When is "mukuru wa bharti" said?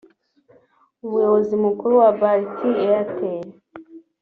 1.65-2.69